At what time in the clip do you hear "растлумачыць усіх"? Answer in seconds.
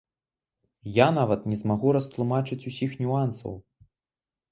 1.97-2.97